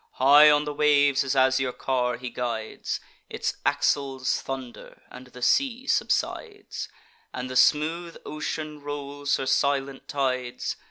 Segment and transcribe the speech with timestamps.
[0.13, 5.85] High on the waves his azure car he guides; Its axles thunder, and the sea
[5.85, 6.89] subsides,
[7.35, 10.75] And the smooth ocean rolls her silent tides.